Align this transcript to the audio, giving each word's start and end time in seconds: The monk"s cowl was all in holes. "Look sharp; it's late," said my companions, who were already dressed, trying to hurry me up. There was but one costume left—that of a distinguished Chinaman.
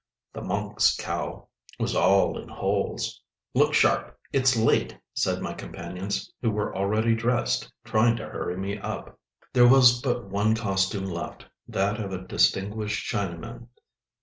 The 0.33 0.41
monk"s 0.41 0.95
cowl 0.97 1.51
was 1.79 1.95
all 1.95 2.35
in 2.35 2.47
holes. 2.49 3.21
"Look 3.53 3.75
sharp; 3.75 4.19
it's 4.33 4.57
late," 4.57 4.97
said 5.13 5.43
my 5.43 5.53
companions, 5.53 6.33
who 6.41 6.49
were 6.49 6.75
already 6.75 7.13
dressed, 7.13 7.71
trying 7.83 8.15
to 8.15 8.25
hurry 8.27 8.57
me 8.57 8.79
up. 8.79 9.19
There 9.53 9.67
was 9.67 10.01
but 10.01 10.25
one 10.27 10.55
costume 10.55 11.05
left—that 11.05 11.99
of 11.99 12.11
a 12.13 12.25
distinguished 12.27 13.13
Chinaman. 13.13 13.67